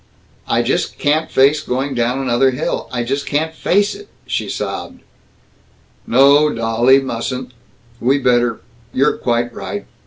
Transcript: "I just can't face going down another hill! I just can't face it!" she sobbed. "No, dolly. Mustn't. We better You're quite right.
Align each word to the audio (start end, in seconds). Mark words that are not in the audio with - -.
"I 0.47 0.63
just 0.63 0.97
can't 0.97 1.29
face 1.29 1.61
going 1.61 1.93
down 1.93 2.17
another 2.17 2.49
hill! 2.49 2.89
I 2.91 3.03
just 3.03 3.27
can't 3.27 3.53
face 3.53 3.93
it!" 3.93 4.07
she 4.25 4.49
sobbed. 4.49 5.01
"No, 6.07 6.51
dolly. 6.51 6.99
Mustn't. 6.99 7.51
We 7.99 8.17
better 8.17 8.61
You're 8.95 9.17
quite 9.17 9.53
right. 9.53 9.85